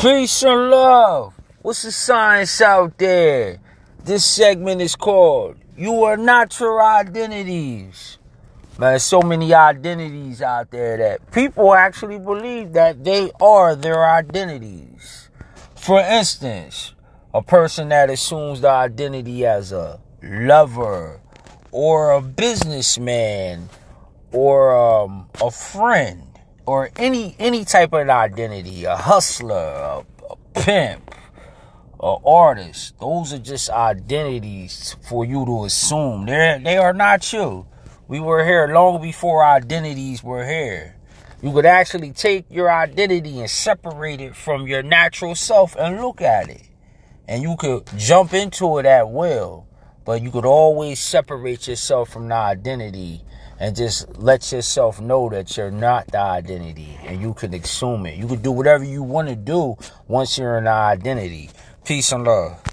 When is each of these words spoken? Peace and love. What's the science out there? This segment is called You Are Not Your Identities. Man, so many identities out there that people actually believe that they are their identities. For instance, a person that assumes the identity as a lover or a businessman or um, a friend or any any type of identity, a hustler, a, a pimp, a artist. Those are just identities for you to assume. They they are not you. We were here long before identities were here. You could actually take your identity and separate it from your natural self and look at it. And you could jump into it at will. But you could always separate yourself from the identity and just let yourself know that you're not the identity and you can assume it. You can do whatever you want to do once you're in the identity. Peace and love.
Peace 0.00 0.44
and 0.44 0.70
love. 0.70 1.34
What's 1.60 1.82
the 1.82 1.90
science 1.90 2.60
out 2.60 2.98
there? 2.98 3.58
This 4.04 4.24
segment 4.24 4.80
is 4.80 4.94
called 4.94 5.56
You 5.76 6.04
Are 6.04 6.16
Not 6.16 6.60
Your 6.60 6.80
Identities. 6.80 8.18
Man, 8.78 9.00
so 9.00 9.20
many 9.22 9.52
identities 9.52 10.40
out 10.40 10.70
there 10.70 10.98
that 10.98 11.32
people 11.32 11.74
actually 11.74 12.20
believe 12.20 12.74
that 12.74 13.02
they 13.02 13.32
are 13.40 13.74
their 13.74 14.08
identities. 14.08 15.30
For 15.74 15.98
instance, 15.98 16.94
a 17.34 17.42
person 17.42 17.88
that 17.88 18.08
assumes 18.08 18.60
the 18.60 18.70
identity 18.70 19.44
as 19.44 19.72
a 19.72 19.98
lover 20.22 21.20
or 21.72 22.12
a 22.12 22.22
businessman 22.22 23.68
or 24.30 24.76
um, 24.76 25.28
a 25.42 25.50
friend 25.50 26.37
or 26.68 26.90
any 26.96 27.34
any 27.38 27.64
type 27.64 27.94
of 27.94 28.06
identity, 28.10 28.84
a 28.84 28.94
hustler, 28.94 29.54
a, 29.54 30.04
a 30.30 30.36
pimp, 30.52 31.14
a 31.98 32.16
artist. 32.26 32.98
Those 33.00 33.32
are 33.32 33.38
just 33.38 33.70
identities 33.70 34.94
for 35.08 35.24
you 35.24 35.46
to 35.46 35.64
assume. 35.64 36.26
They 36.26 36.60
they 36.62 36.76
are 36.76 36.92
not 36.92 37.32
you. 37.32 37.66
We 38.06 38.20
were 38.20 38.44
here 38.44 38.68
long 38.68 39.00
before 39.00 39.42
identities 39.42 40.22
were 40.22 40.44
here. 40.44 40.96
You 41.40 41.52
could 41.52 41.64
actually 41.64 42.12
take 42.12 42.44
your 42.50 42.70
identity 42.70 43.40
and 43.40 43.48
separate 43.48 44.20
it 44.20 44.36
from 44.36 44.66
your 44.66 44.82
natural 44.82 45.34
self 45.34 45.74
and 45.74 45.98
look 46.02 46.20
at 46.20 46.50
it. 46.50 46.64
And 47.26 47.42
you 47.42 47.56
could 47.56 47.86
jump 47.96 48.34
into 48.34 48.76
it 48.78 48.84
at 48.84 49.08
will. 49.10 49.66
But 50.04 50.20
you 50.20 50.30
could 50.30 50.46
always 50.46 51.00
separate 51.00 51.68
yourself 51.68 52.10
from 52.10 52.28
the 52.28 52.34
identity 52.34 53.22
and 53.60 53.74
just 53.74 54.18
let 54.18 54.50
yourself 54.52 55.00
know 55.00 55.28
that 55.28 55.56
you're 55.56 55.70
not 55.70 56.06
the 56.08 56.20
identity 56.20 56.98
and 57.04 57.20
you 57.20 57.34
can 57.34 57.54
assume 57.54 58.06
it. 58.06 58.16
You 58.16 58.26
can 58.26 58.40
do 58.40 58.52
whatever 58.52 58.84
you 58.84 59.02
want 59.02 59.28
to 59.28 59.36
do 59.36 59.76
once 60.06 60.38
you're 60.38 60.58
in 60.58 60.64
the 60.64 60.70
identity. 60.70 61.50
Peace 61.84 62.12
and 62.12 62.24
love. 62.24 62.60